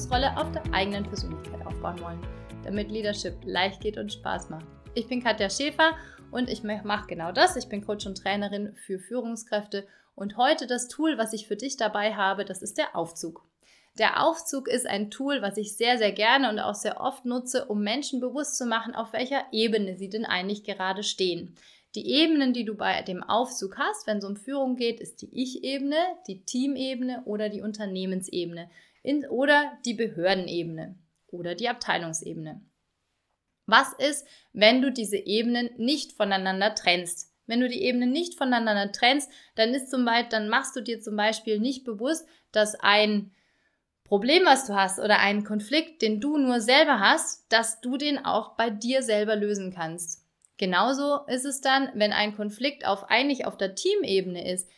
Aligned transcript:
Führungsrolle 0.00 0.34
auf 0.38 0.50
der 0.52 0.62
eigenen 0.72 1.04
Persönlichkeit 1.04 1.66
aufbauen 1.66 2.00
wollen, 2.00 2.20
damit 2.64 2.90
Leadership 2.90 3.34
leicht 3.44 3.82
geht 3.82 3.98
und 3.98 4.10
Spaß 4.10 4.48
macht. 4.48 4.64
Ich 4.94 5.06
bin 5.08 5.22
Katja 5.22 5.50
Schäfer 5.50 5.94
und 6.30 6.48
ich 6.48 6.62
mache 6.62 7.06
genau 7.06 7.32
das. 7.32 7.54
Ich 7.56 7.68
bin 7.68 7.84
Coach 7.84 8.06
und 8.06 8.16
Trainerin 8.16 8.74
für 8.76 8.98
Führungskräfte 8.98 9.86
und 10.14 10.38
heute 10.38 10.66
das 10.66 10.88
Tool, 10.88 11.18
was 11.18 11.34
ich 11.34 11.46
für 11.46 11.56
dich 11.56 11.76
dabei 11.76 12.14
habe, 12.14 12.46
das 12.46 12.62
ist 12.62 12.78
der 12.78 12.96
Aufzug. 12.96 13.44
Der 13.98 14.24
Aufzug 14.24 14.68
ist 14.68 14.86
ein 14.86 15.10
Tool, 15.10 15.42
was 15.42 15.58
ich 15.58 15.76
sehr, 15.76 15.98
sehr 15.98 16.12
gerne 16.12 16.48
und 16.48 16.60
auch 16.60 16.74
sehr 16.74 16.98
oft 16.98 17.26
nutze, 17.26 17.66
um 17.66 17.82
Menschen 17.82 18.20
bewusst 18.20 18.56
zu 18.56 18.64
machen, 18.64 18.94
auf 18.94 19.12
welcher 19.12 19.44
Ebene 19.52 19.98
sie 19.98 20.08
denn 20.08 20.24
eigentlich 20.24 20.64
gerade 20.64 21.02
stehen. 21.02 21.56
Die 21.94 22.08
Ebenen, 22.08 22.54
die 22.54 22.64
du 22.64 22.74
bei 22.74 23.02
dem 23.02 23.22
Aufzug 23.22 23.76
hast, 23.76 24.06
wenn 24.06 24.18
es 24.18 24.24
um 24.24 24.36
Führung 24.36 24.76
geht, 24.76 24.98
ist 24.98 25.20
die 25.20 25.28
Ich-Ebene, 25.30 25.96
die 26.26 26.42
Teamebene 26.44 27.22
oder 27.26 27.50
die 27.50 27.60
Unternehmensebene 27.60 28.70
in, 29.02 29.26
oder 29.26 29.78
die 29.84 29.94
Behördenebene 29.94 30.96
oder 31.28 31.54
die 31.54 31.68
Abteilungsebene. 31.68 32.60
Was 33.66 33.92
ist, 33.94 34.26
wenn 34.52 34.82
du 34.82 34.90
diese 34.90 35.16
Ebenen 35.16 35.70
nicht 35.76 36.12
voneinander 36.12 36.74
trennst? 36.74 37.32
Wenn 37.46 37.60
du 37.60 37.68
die 37.68 37.82
Ebenen 37.82 38.12
nicht 38.12 38.36
voneinander 38.36 38.92
trennst, 38.92 39.30
dann 39.54 39.74
ist 39.74 39.90
zum 39.90 40.04
Beispiel, 40.04 40.30
dann 40.30 40.48
machst 40.48 40.76
du 40.76 40.80
dir 40.80 41.00
zum 41.00 41.16
Beispiel 41.16 41.58
nicht 41.58 41.84
bewusst, 41.84 42.26
dass 42.52 42.74
ein 42.74 43.32
Problem, 44.04 44.44
was 44.44 44.66
du 44.66 44.74
hast 44.74 44.98
oder 44.98 45.20
einen 45.20 45.44
Konflikt, 45.44 46.02
den 46.02 46.20
du 46.20 46.36
nur 46.36 46.60
selber 46.60 46.98
hast, 46.98 47.44
dass 47.52 47.80
du 47.80 47.96
den 47.96 48.24
auch 48.24 48.56
bei 48.56 48.68
dir 48.68 49.02
selber 49.02 49.36
lösen 49.36 49.72
kannst. 49.72 50.26
Genauso 50.58 51.20
ist 51.28 51.44
es 51.44 51.60
dann, 51.60 51.90
wenn 51.94 52.12
ein 52.12 52.34
Konflikt 52.34 52.84
auf 52.84 53.08
eigentlich 53.08 53.46
auf 53.46 53.56
der 53.56 53.76
Teamebene 53.76 54.52
ist. 54.52 54.68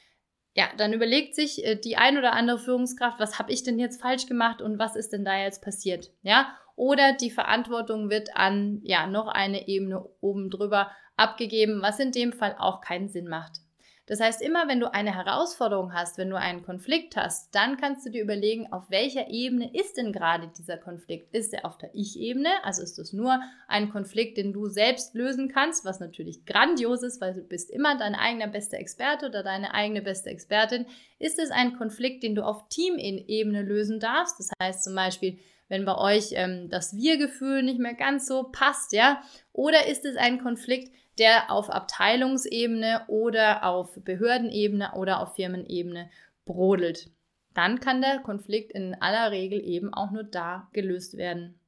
Ja, 0.55 0.67
dann 0.77 0.93
überlegt 0.93 1.35
sich 1.35 1.65
äh, 1.65 1.77
die 1.77 1.97
ein 1.97 2.19
oder 2.19 2.35
andere 2.35 2.59
Führungskraft, 2.59 3.19
was 3.19 3.39
habe 3.39 3.53
ich 3.53 3.63
denn 3.63 3.79
jetzt 3.79 4.03
falsch 4.03 4.27
gemacht 4.27 4.61
und 4.61 4.79
was 4.79 4.97
ist 4.97 5.13
denn 5.13 5.25
da 5.25 5.39
jetzt 5.39 5.63
passiert? 5.63 6.11
Ja, 6.23 6.55
oder 6.77 7.15
die 7.15 7.31
Verantwortung 7.31 8.11
wird 8.11 8.37
an 8.37 8.81
ja 8.83 9.07
noch 9.07 9.29
eine 9.29 9.69
Ebene 9.69 10.05
oben 10.21 10.51
drüber 10.51 10.91
abgegeben, 11.17 11.81
was 11.81 12.01
in 12.01 12.13
dem 12.13 12.33
Fall 12.33 12.57
auch 12.59 12.81
keinen 12.81 13.09
Sinn 13.09 13.29
macht. 13.29 13.62
Das 14.07 14.19
heißt, 14.21 14.43
immer 14.43 14.67
wenn 14.67 14.81
du 14.81 14.93
eine 14.93 15.15
Herausforderung 15.15 15.95
hast, 15.95 16.19
wenn 16.19 16.29
du 16.29 16.37
einen 16.37 16.63
Konflikt 16.63 17.17
hast, 17.17 17.55
dann 17.55 17.77
kannst 17.77 18.05
du 18.05 18.11
dir 18.11 18.23
überlegen, 18.23 18.73
auf 18.73 18.91
welcher 18.91 19.29
Ebene 19.29 19.71
ist 19.73 19.97
denn 19.97 20.13
gerade 20.13 20.51
dieser 20.59 20.77
Konflikt? 20.77 21.33
Ist 21.35 21.55
er 21.55 21.65
auf 21.65 21.79
der 21.79 21.95
Ich-Ebene? 21.95 22.49
Also 22.65 22.83
ist 22.83 22.99
es 22.99 23.13
nur 23.13 23.41
ein 23.69 23.91
Konflikt, 23.91 24.39
den 24.39 24.53
du 24.53 24.67
selbst 24.67 25.15
lösen 25.15 25.49
kannst, 25.49 25.85
was 25.85 26.01
natürlich 26.01 26.45
grandios 26.45 27.05
ist, 27.05 27.21
weil 27.21 27.35
du 27.35 27.43
bist 27.43 27.71
immer 27.71 27.97
dein 27.97 28.17
eigener 28.17 28.49
bester 28.49 28.79
Experte 28.79 29.27
oder 29.27 29.45
deine 29.45 29.73
eigene 29.73 30.03
beste 30.03 30.31
Expertin. 30.31 30.87
Ist 31.21 31.39
es 31.39 31.53
ein 31.53 31.75
Konflikt, 31.75 32.25
den 32.25 32.35
du 32.35 32.43
auf 32.45 32.69
Teamebene 32.69 33.63
lösen 33.63 34.01
darfst? 34.01 34.41
Das 34.41 34.51
heißt 34.61 34.83
zum 34.83 34.97
Beispiel, 34.97 35.39
wenn 35.69 35.85
bei 35.85 35.97
euch 35.97 36.33
ähm, 36.33 36.69
das 36.69 36.97
Wir-Gefühl 36.97 37.63
nicht 37.63 37.79
mehr 37.79 37.95
ganz 37.95 38.27
so 38.27 38.45
passt, 38.53 38.93
ja? 38.93 39.23
Oder 39.53 39.87
ist 39.87 40.05
es 40.05 40.17
ein 40.17 40.41
Konflikt, 40.43 40.93
der 41.19 41.51
auf 41.51 41.71
Abteilungsebene 41.71 43.05
oder 43.09 43.65
auf 43.65 43.95
Behördenebene 44.03 44.93
oder 44.95 45.21
auf 45.21 45.35
Firmenebene 45.35 46.11
brodelt. 46.45 47.11
Dann 47.55 47.81
kann 47.81 48.01
der 48.01 48.21
Konflikt 48.21 48.73
in 48.73 48.95
aller 49.01 49.31
Regel 49.31 49.63
eben 49.63 49.93
auch 49.93 50.11
nur 50.11 50.25
da 50.25 50.69
gelöst 50.73 51.17
werden. 51.17 51.59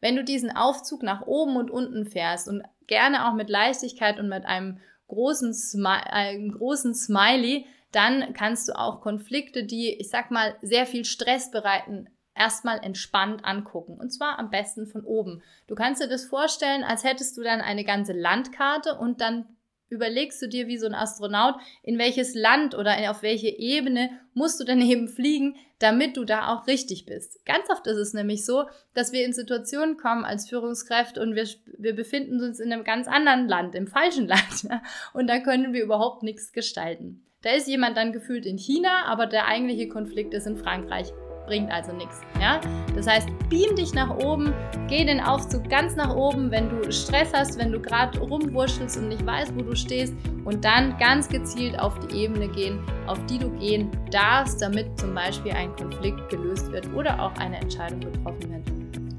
Wenn 0.00 0.16
du 0.16 0.24
diesen 0.24 0.54
Aufzug 0.54 1.02
nach 1.02 1.22
oben 1.22 1.56
und 1.56 1.70
unten 1.70 2.06
fährst 2.06 2.48
und 2.48 2.62
gerne 2.86 3.28
auch 3.28 3.34
mit 3.34 3.48
Leichtigkeit 3.48 4.18
und 4.18 4.28
mit 4.28 4.44
einem 4.44 4.80
großen, 5.08 5.52
Smi 5.52 5.88
einem 5.88 6.52
großen 6.52 6.94
Smiley, 6.94 7.66
dann 7.90 8.32
kannst 8.32 8.68
du 8.68 8.78
auch 8.78 9.00
Konflikte, 9.00 9.64
die, 9.64 9.94
ich 9.94 10.08
sag 10.08 10.30
mal, 10.30 10.56
sehr 10.62 10.86
viel 10.86 11.04
Stress 11.04 11.50
bereiten, 11.50 12.08
erstmal 12.34 12.78
entspannt 12.82 13.44
angucken. 13.44 13.98
Und 13.98 14.10
zwar 14.10 14.38
am 14.38 14.50
besten 14.50 14.86
von 14.86 15.04
oben. 15.04 15.42
Du 15.66 15.74
kannst 15.74 16.02
dir 16.02 16.08
das 16.08 16.24
vorstellen, 16.24 16.84
als 16.84 17.04
hättest 17.04 17.36
du 17.36 17.42
dann 17.42 17.60
eine 17.60 17.84
ganze 17.84 18.12
Landkarte 18.12 18.94
und 18.94 19.20
dann 19.20 19.46
überlegst 19.92 20.40
du 20.40 20.48
dir 20.48 20.66
wie 20.66 20.78
so 20.78 20.86
ein 20.86 20.94
Astronaut, 20.94 21.56
in 21.82 21.98
welches 21.98 22.34
Land 22.34 22.74
oder 22.74 23.10
auf 23.10 23.22
welche 23.22 23.48
Ebene 23.48 24.10
musst 24.32 24.58
du 24.58 24.64
daneben 24.64 25.06
fliegen, 25.08 25.56
damit 25.78 26.16
du 26.16 26.24
da 26.24 26.48
auch 26.48 26.66
richtig 26.66 27.04
bist. 27.06 27.44
Ganz 27.44 27.68
oft 27.68 27.86
ist 27.86 27.98
es 27.98 28.14
nämlich 28.14 28.46
so, 28.46 28.64
dass 28.94 29.12
wir 29.12 29.24
in 29.24 29.32
Situationen 29.32 29.96
kommen 29.96 30.24
als 30.24 30.48
Führungskräfte 30.48 31.20
und 31.20 31.34
wir, 31.34 31.46
wir 31.76 31.94
befinden 31.94 32.40
uns 32.40 32.58
in 32.60 32.72
einem 32.72 32.84
ganz 32.84 33.06
anderen 33.06 33.48
Land, 33.48 33.74
im 33.74 33.86
falschen 33.86 34.26
Land. 34.28 34.66
Und 35.12 35.26
da 35.28 35.40
können 35.40 35.72
wir 35.72 35.82
überhaupt 35.82 36.22
nichts 36.22 36.52
gestalten. 36.52 37.26
Da 37.42 37.50
ist 37.50 37.66
jemand 37.66 37.96
dann 37.96 38.12
gefühlt 38.12 38.46
in 38.46 38.56
China, 38.56 39.04
aber 39.06 39.26
der 39.26 39.46
eigentliche 39.46 39.88
Konflikt 39.88 40.32
ist 40.32 40.46
in 40.46 40.56
Frankreich 40.56 41.12
bringt 41.46 41.70
also 41.70 41.92
nichts. 41.92 42.20
Ja? 42.40 42.60
Das 42.94 43.06
heißt, 43.06 43.28
beam 43.48 43.74
dich 43.76 43.94
nach 43.94 44.10
oben, 44.18 44.52
geh 44.88 45.04
den 45.04 45.20
Aufzug 45.20 45.68
ganz 45.68 45.94
nach 45.96 46.14
oben, 46.14 46.50
wenn 46.50 46.68
du 46.68 46.92
Stress 46.92 47.32
hast, 47.34 47.58
wenn 47.58 47.72
du 47.72 47.80
gerade 47.80 48.18
rumwurschtelst 48.18 48.98
und 48.98 49.08
nicht 49.08 49.26
weißt, 49.26 49.54
wo 49.54 49.62
du 49.62 49.76
stehst 49.76 50.14
und 50.44 50.64
dann 50.64 50.96
ganz 50.98 51.28
gezielt 51.28 51.78
auf 51.78 51.98
die 52.00 52.24
Ebene 52.24 52.48
gehen, 52.48 52.80
auf 53.06 53.24
die 53.26 53.38
du 53.38 53.50
gehen 53.50 53.90
darfst, 54.10 54.62
damit 54.62 54.98
zum 54.98 55.14
Beispiel 55.14 55.52
ein 55.52 55.72
Konflikt 55.76 56.28
gelöst 56.30 56.72
wird 56.72 56.92
oder 56.94 57.20
auch 57.20 57.34
eine 57.36 57.60
Entscheidung 57.60 58.00
getroffen 58.00 58.50
wird. 58.50 58.62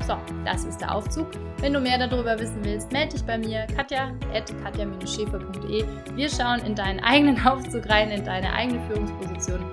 So, 0.06 0.18
das 0.44 0.66
ist 0.66 0.82
der 0.82 0.94
Aufzug. 0.94 1.28
Wenn 1.60 1.72
du 1.72 1.80
mehr 1.80 1.98
darüber 1.98 2.38
wissen 2.38 2.60
willst, 2.64 2.92
melde 2.92 3.14
dich 3.14 3.24
bei 3.24 3.38
mir, 3.38 3.66
katja.katja-schäfer.de. 3.74 5.86
Wir 6.16 6.30
schauen 6.30 6.60
in 6.66 6.76
deinen 6.76 7.00
eigenen 7.00 7.40
Aufzug 7.48 7.90
rein, 7.90 8.12
in 8.12 8.26
deine 8.26 8.52
eigene 8.52 8.82
Führungsposition 8.90 9.64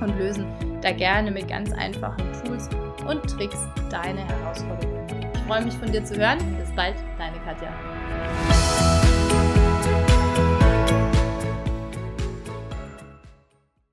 und 0.00 0.18
lösen 0.18 0.46
da 0.80 0.92
gerne 0.92 1.30
mit 1.30 1.48
ganz 1.48 1.72
einfachen 1.72 2.24
Tools 2.44 2.68
und 3.06 3.22
Tricks 3.28 3.66
deine 3.90 4.20
Herausforderungen. 4.20 5.06
Ich 5.32 5.40
freue 5.40 5.64
mich 5.64 5.74
von 5.74 5.90
dir 5.90 6.04
zu 6.04 6.16
hören. 6.16 6.38
Bis 6.58 6.70
bald, 6.74 6.96
deine 7.18 7.38
Katja. 7.38 8.67